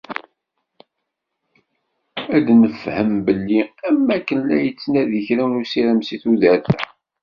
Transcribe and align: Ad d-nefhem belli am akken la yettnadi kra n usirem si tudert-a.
Ad 2.35 2.43
d-nefhem 2.45 3.13
belli 3.25 3.61
am 3.87 4.05
akken 4.17 4.39
la 4.47 4.57
yettnadi 4.63 5.21
kra 5.27 5.45
n 5.49 5.57
usirem 5.61 5.99
si 6.07 6.15
tudert-a. 6.21 6.75